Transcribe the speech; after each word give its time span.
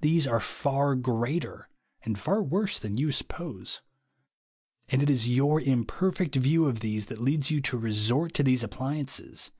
These 0.00 0.26
are 0.26 0.40
far 0.40 0.94
greater 0.94 1.68
and 2.02 2.18
far 2.18 2.38
Avorse 2.42 2.78
than 2.80 2.96
you 2.96 3.12
suppose. 3.12 3.82
And 4.88 5.02
it 5.02 5.10
is 5.10 5.28
your 5.28 5.60
imper 5.60 6.14
fect 6.16 6.34
view 6.36 6.64
of 6.64 6.80
these 6.80 7.04
that 7.12 7.20
leads 7.20 7.50
you 7.50 7.60
to 7.60 7.76
resort 7.76 8.32
to 8.36 8.42
these 8.42 8.62
appliances. 8.64 9.50